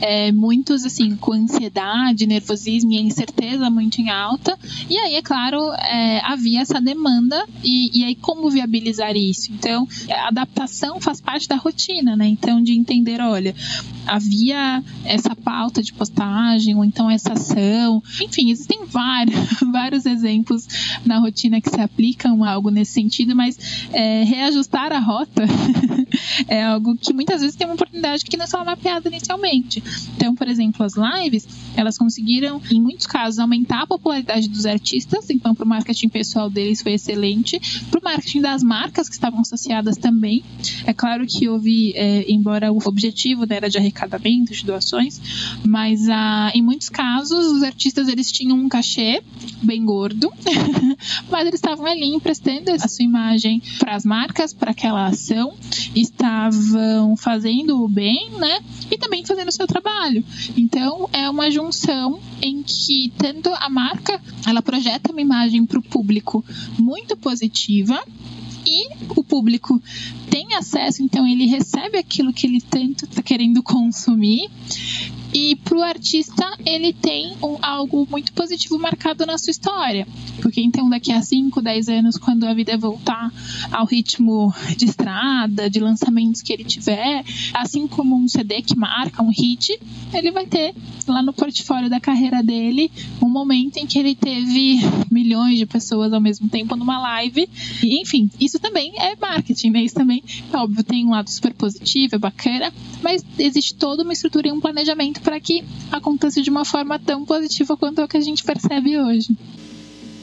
[0.00, 5.58] é, muitos assim com ansiedade, nervosismo e incerteza muito em alta, e aí é claro
[5.74, 9.52] é, havia essa demanda e, e aí como viabilizar isso?
[9.52, 12.26] Então a adaptação faz parte da rotina, né?
[12.26, 13.54] Então de entender, olha,
[14.06, 17.10] havia essa pauta de postagem ou então
[18.20, 19.38] enfim, existem vários,
[19.72, 20.66] vários exemplos
[21.04, 23.58] na rotina que se aplicam a algo nesse sentido, mas
[23.92, 25.44] é, reajustar a rota
[26.48, 29.82] é algo que muitas vezes tem uma oportunidade que não estava mapeada inicialmente.
[30.16, 35.30] Então, por exemplo, as lives, elas conseguiram, em muitos casos, aumentar a popularidade dos artistas,
[35.30, 39.40] então para o marketing pessoal deles foi excelente, para o marketing das marcas que estavam
[39.40, 40.44] associadas também.
[40.86, 45.20] É claro que houve, é, embora o objetivo né, era de arrecadamento, de doações,
[45.64, 49.22] mas ah, em muitos casos os artistas eles tinham um cachê
[49.62, 50.32] bem gordo,
[51.30, 55.54] mas eles estavam ali emprestando a sua imagem para as marcas, para aquela ação,
[56.12, 58.60] estavam fazendo o bem, né?
[58.90, 60.22] e também fazendo o seu trabalho.
[60.56, 65.82] Então, é uma junção em que tanto a marca, ela projeta uma imagem para o
[65.82, 66.44] público
[66.78, 67.98] muito positiva
[68.66, 69.80] e o público
[70.32, 74.48] tem acesso, então ele recebe aquilo que ele tanto está querendo consumir
[75.34, 80.06] e para o artista, ele tem um, algo muito positivo marcado na sua história.
[80.42, 83.32] Porque então, daqui a 5, 10 anos, quando a vida voltar
[83.70, 89.22] ao ritmo de estrada, de lançamentos que ele tiver, assim como um CD que marca
[89.22, 89.78] um hit,
[90.12, 90.74] ele vai ter
[91.06, 92.90] lá no portfólio da carreira dele
[93.22, 97.48] um momento em que ele teve milhões de pessoas ao mesmo tempo numa live.
[97.82, 99.82] E, enfim, isso também é marketing, né?
[99.82, 100.21] Isso também,
[100.52, 104.60] óbvio, tem um lado super positivo, é bacana, mas existe toda uma estrutura e um
[104.60, 108.42] planejamento para que aconteça de uma forma tão positiva quanto é o que a gente
[108.44, 109.28] percebe hoje.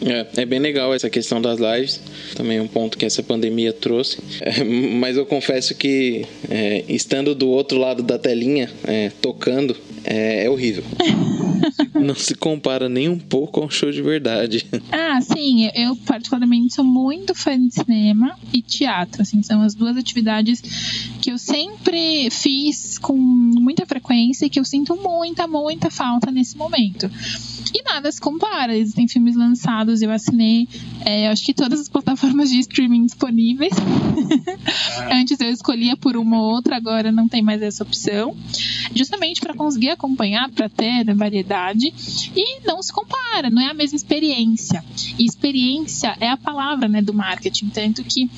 [0.01, 1.99] É, é bem legal essa questão das lives,
[2.35, 4.19] também é um ponto que essa pandemia trouxe.
[4.39, 10.45] É, mas eu confesso que é, estando do outro lado da telinha, é, tocando, é,
[10.45, 10.83] é horrível.
[11.93, 14.65] Não se compara nem um pouco a um show de verdade.
[14.91, 19.97] Ah, sim, eu particularmente sou muito fã de cinema e teatro, assim, são as duas
[19.97, 20.61] atividades
[21.21, 26.57] que eu sempre fiz com muita frequência e que eu sinto muita, muita falta nesse
[26.57, 27.09] momento.
[27.73, 28.75] E nada se compara.
[28.75, 30.67] Existem filmes lançados, eu assinei,
[31.05, 33.73] é, acho que todas as plataformas de streaming disponíveis.
[35.11, 38.35] Antes eu escolhia por uma ou outra, agora não tem mais essa opção.
[38.95, 41.48] Justamente para conseguir acompanhar, para ter variedade.
[42.35, 44.83] E não se compara, não é a mesma experiência.
[45.17, 47.69] E experiência é a palavra né, do marketing.
[47.69, 48.29] Tanto que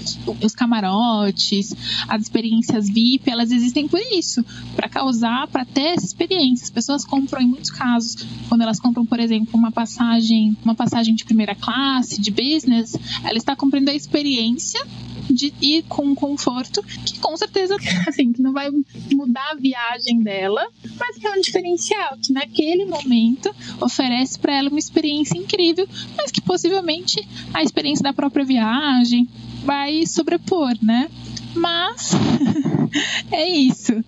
[0.41, 1.75] os camarotes,
[2.07, 4.43] as experiências VIP, elas existem por isso
[4.75, 6.63] para causar, para ter essa experiência.
[6.63, 8.15] As pessoas compram, em muitos casos,
[8.47, 13.37] quando elas compram, por exemplo, uma passagem, uma passagem de primeira classe, de business, ela
[13.37, 14.81] está comprando a experiência
[15.29, 17.75] de ir com conforto, que com certeza,
[18.07, 18.69] assim, que não vai
[19.13, 20.65] mudar a viagem dela,
[20.99, 26.31] mas que é um diferencial, que naquele momento oferece para ela uma experiência incrível, mas
[26.31, 29.27] que possivelmente a experiência da própria viagem
[29.63, 31.09] vai sobrepor, né?
[31.55, 32.11] Mas
[33.31, 34.03] é isso.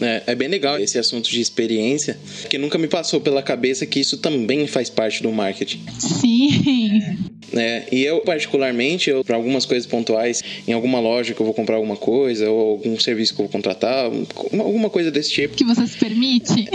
[0.00, 4.00] É, é, bem legal esse assunto de experiência, porque nunca me passou pela cabeça que
[4.00, 5.80] isso também faz parte do marketing.
[5.98, 7.18] Sim.
[7.52, 11.54] É, e eu, particularmente, eu, para algumas coisas pontuais, em alguma loja que eu vou
[11.54, 14.10] comprar alguma coisa, ou algum serviço que eu vou contratar,
[14.52, 15.56] alguma coisa desse tipo.
[15.56, 16.68] Que você se permite?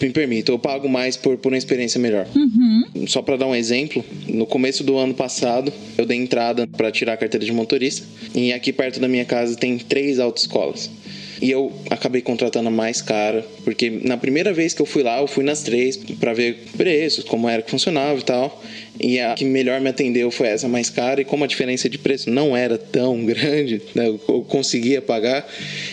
[0.00, 2.26] me permito, eu pago mais por, por uma experiência melhor.
[2.34, 3.06] Uhum.
[3.06, 7.14] Só para dar um exemplo, no começo do ano passado, eu dei entrada para tirar
[7.14, 10.90] a carteira de motorista, e aqui perto da minha casa tem três autoescolas.
[11.42, 15.26] E eu acabei contratando mais cara, porque na primeira vez que eu fui lá, eu
[15.26, 18.62] fui nas três para ver preços, como era que funcionava e tal.
[19.00, 21.98] E a que melhor me atendeu foi essa mais cara, e como a diferença de
[21.98, 25.44] preço não era tão grande, né, eu conseguia pagar,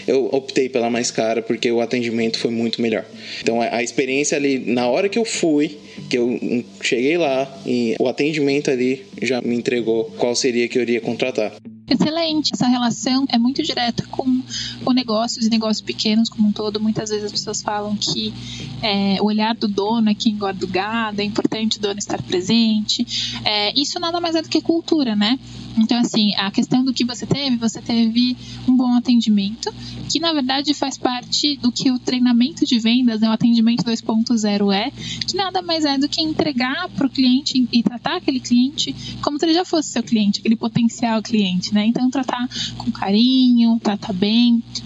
[0.07, 3.03] eu optei pela mais cara porque o atendimento foi muito melhor.
[3.41, 5.79] Então a experiência ali, na hora que eu fui,
[6.11, 10.83] que eu cheguei lá e o atendimento ali já me entregou qual seria que eu
[10.83, 11.53] iria contratar.
[11.89, 12.51] Excelente.
[12.53, 14.38] Essa relação é muito direta com
[14.85, 16.79] o negócios e negócios pequenos como um todo.
[16.79, 18.33] Muitas vezes as pessoas falam que
[18.81, 22.21] é, o olhar do dono é que engorda o gado, é importante o dono estar
[22.21, 23.05] presente.
[23.43, 25.39] É, isso nada mais é do que cultura, né?
[25.77, 28.35] Então, assim, a questão do que você teve, você teve
[28.67, 29.73] um bom atendimento,
[30.09, 34.73] que na verdade faz parte do que o treinamento de vendas, né, o atendimento 2.0
[34.73, 34.91] é,
[35.25, 39.39] que nada mais é do que entregar para o cliente e tratar aquele cliente como
[39.39, 41.85] se ele já fosse seu cliente, aquele potencial cliente, né?
[41.85, 44.38] Então, tratar com carinho, tratar bem.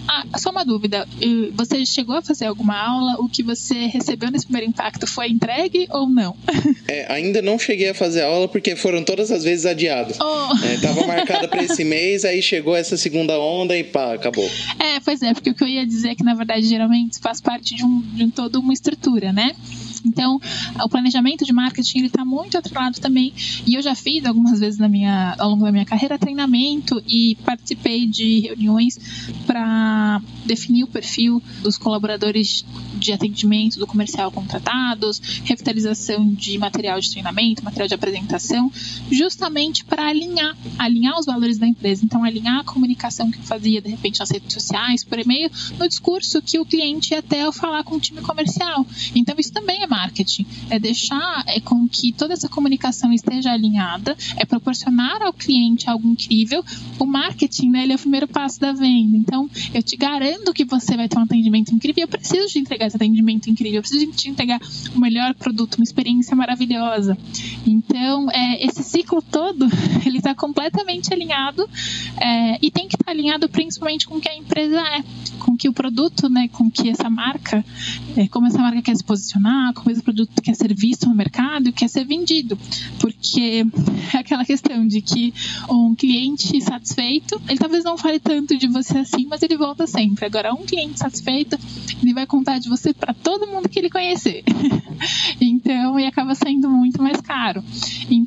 [0.08, 1.06] Ah, só uma dúvida:
[1.54, 3.16] você chegou a fazer alguma aula?
[3.18, 6.36] O que você recebeu nesse primeiro impacto foi entregue ou não?
[6.86, 10.18] É, ainda não cheguei a fazer aula porque foram todas as vezes adiados.
[10.20, 10.66] Oh.
[10.66, 14.48] É, tava marcada para esse mês, aí chegou essa segunda onda e pá, acabou.
[14.78, 17.40] É, pois é, porque o que eu ia dizer é que na verdade geralmente faz
[17.40, 19.54] parte de um de toda uma estrutura, né?
[20.04, 20.38] Então,
[20.82, 23.32] o planejamento de marketing ele está muito atrelado também.
[23.66, 27.36] E eu já fiz algumas vezes na minha, ao longo da minha carreira treinamento e
[27.44, 28.98] participei de reuniões
[29.46, 32.64] para definir o perfil dos colaboradores
[33.04, 38.72] de atendimento do comercial contratados, revitalização de material de treinamento, material de apresentação,
[39.10, 42.04] justamente para alinhar, alinhar os valores da empresa.
[42.04, 45.86] Então, alinhar a comunicação que eu fazia, de repente, nas redes sociais, por e-mail, no
[45.86, 48.86] discurso que o cliente ia ter ao falar com o time comercial.
[49.14, 54.16] Então, isso também é marketing, é deixar é, com que toda essa comunicação esteja alinhada,
[54.36, 56.64] é proporcionar ao cliente algo incrível.
[56.98, 59.16] O marketing, né, ele é o primeiro passo da venda.
[59.16, 62.02] Então, eu te garanto que você vai ter um atendimento incrível.
[62.04, 64.60] Eu preciso de entregar esse atendimento incrível, eu preciso te entregar
[64.94, 67.18] o melhor produto, uma experiência maravilhosa.
[67.66, 69.66] Então, é, esse ciclo todo,
[70.06, 71.68] ele está completamente alinhado
[72.20, 75.02] é, e tem que estar tá alinhado principalmente com o que a empresa é,
[75.40, 77.64] com que o produto, né, com que essa marca,
[78.16, 81.68] é, como essa marca quer se posicionar, como esse produto quer ser visto no mercado
[81.68, 82.58] e quer ser vendido.
[83.00, 83.66] Porque
[84.14, 85.34] é aquela questão de que
[85.68, 90.26] um cliente satisfeito, ele talvez não fale tanto de você assim, mas ele volta sempre.
[90.26, 91.58] Agora, um cliente satisfeito,
[92.02, 92.23] ele vai
[92.54, 94.42] contar de você para todo mundo que ele conhecer.
[95.40, 97.62] então, e acaba saindo muito mais caro.
[98.10, 98.23] Então,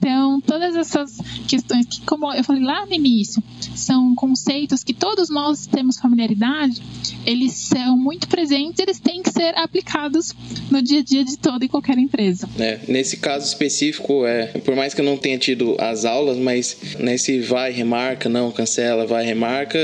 [0.87, 1.17] essas
[1.47, 3.43] questões que, como eu falei lá no início,
[3.75, 6.81] são conceitos que todos nós temos familiaridade,
[7.25, 10.33] eles são muito presentes, eles têm que ser aplicados
[10.71, 12.49] no dia a dia de toda e qualquer empresa.
[12.57, 16.77] É, nesse caso específico, é, por mais que eu não tenha tido as aulas, mas
[16.99, 19.77] nesse vai, remarca, não, cancela, vai, remarca,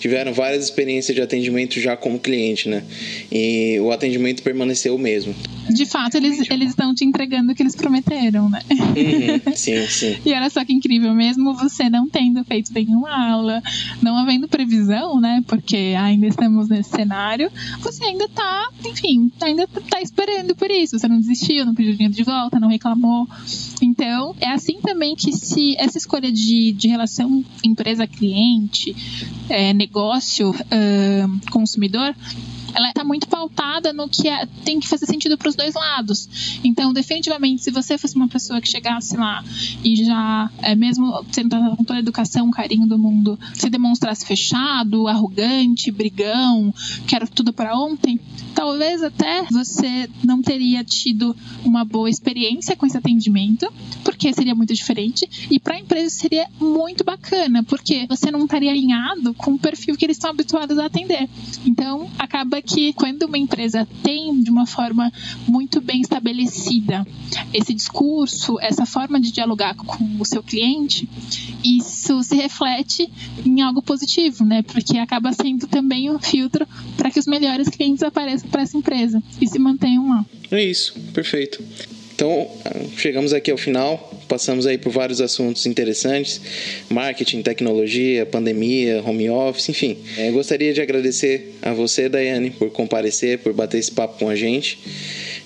[0.00, 2.84] tiveram várias experiências de atendimento já como cliente, né?
[3.30, 5.34] E o atendimento permaneceu o mesmo.
[5.70, 8.60] De fato, eles, eles estão te entregando o que eles prometeram, né?
[8.70, 10.16] Uhum, sim, sim.
[10.32, 13.62] e olha só que incrível, mesmo você não tendo feito nenhuma aula,
[14.00, 15.42] não havendo previsão, né?
[15.46, 20.98] Porque ainda estamos nesse cenário, você ainda tá, enfim, ainda tá esperando por isso.
[20.98, 23.28] Você não desistiu, não pediu dinheiro de volta, não reclamou.
[23.82, 28.96] Então, é assim também que se essa escolha de, de relação empresa-cliente,
[29.50, 32.14] é, negócio-consumidor, uh,
[32.74, 36.60] ela está muito pautada no que é, tem que fazer sentido para os dois lados.
[36.64, 39.44] Então, definitivamente, se você fosse uma pessoa que chegasse lá
[39.84, 45.06] e já, é, mesmo sendo com toda a educação, carinho do mundo, se demonstrasse fechado,
[45.08, 46.72] arrogante, brigão,
[47.06, 48.18] quero tudo para ontem,
[48.54, 53.70] talvez até você não teria tido uma boa experiência com esse atendimento,
[54.04, 58.70] porque seria muito diferente, e para a empresa seria muito bacana, porque você não estaria
[58.70, 61.28] alinhado com o perfil que eles estão habituados a atender.
[61.66, 65.12] Então, acaba que quando uma empresa tem de uma forma
[65.46, 67.06] muito bem estabelecida
[67.52, 71.08] esse discurso, essa forma de dialogar com o seu cliente,
[71.64, 73.10] isso se reflete
[73.44, 74.62] em algo positivo, né?
[74.62, 79.22] Porque acaba sendo também um filtro para que os melhores clientes apareçam para essa empresa
[79.40, 80.24] e se mantenham lá.
[80.50, 81.62] É isso, perfeito.
[82.22, 82.48] Então,
[82.96, 86.40] chegamos aqui ao final, passamos aí por vários assuntos interessantes,
[86.88, 89.98] marketing, tecnologia, pandemia, home office, enfim.
[90.16, 94.36] É, gostaria de agradecer a você, Daiane, por comparecer, por bater esse papo com a
[94.36, 94.78] gente.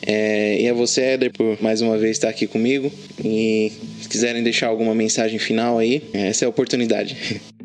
[0.07, 2.93] É, e a você, Éder, por mais uma vez estar aqui comigo.
[3.25, 3.73] E
[4.03, 7.41] se quiserem deixar alguma mensagem final aí, essa é a oportunidade.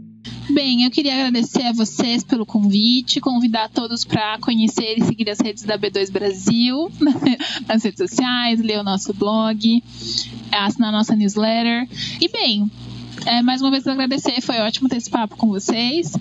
[0.53, 5.39] Bem, eu queria agradecer a vocês pelo convite, convidar todos para conhecer e seguir as
[5.39, 6.91] redes da B2 Brasil,
[7.65, 9.81] nas redes sociais, ler o nosso blog,
[10.51, 11.87] assinar a nossa newsletter.
[12.19, 12.69] E bem,
[13.25, 16.11] é, mais uma vez agradecer, foi ótimo ter esse papo com vocês.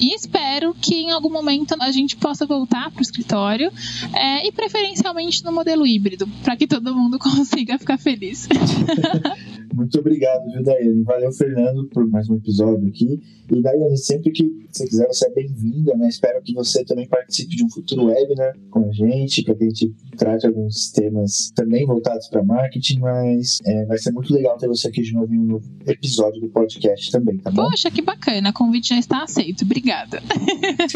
[0.00, 3.72] E espero que em algum momento a gente possa voltar para o escritório
[4.12, 8.48] é, e preferencialmente no modelo híbrido, para que todo mundo consiga ficar feliz.
[9.78, 11.04] Muito obrigado, viu, Daiane?
[11.04, 13.20] Valeu, Fernando, por mais um episódio aqui.
[13.48, 16.08] E, Daiane, sempre que você quiser, você é bem-vinda, né?
[16.08, 19.68] Espero que você também participe de um futuro webinar com a gente, para que a
[19.68, 24.66] gente trate alguns temas também voltados para marketing, mas é, vai ser muito legal ter
[24.66, 27.70] você aqui de novo em um novo episódio do podcast também, tá bom?
[27.70, 29.62] Poxa, que bacana, o convite já está aceito.
[29.62, 30.20] Obrigada.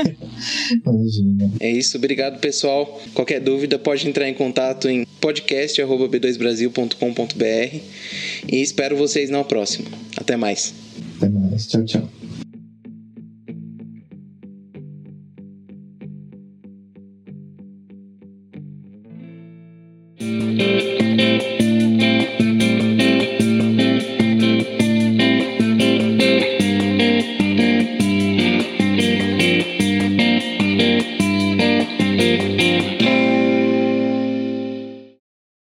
[0.85, 1.53] Imagina.
[1.61, 3.01] É isso, obrigado, pessoal.
[3.15, 8.03] Qualquer dúvida, pode entrar em contato em podcast.b2brasil.com.br
[8.49, 9.89] e espero vocês na próxima.
[10.17, 10.75] Até mais.
[11.19, 11.67] Até mais.
[11.67, 12.22] Tchau, tchau.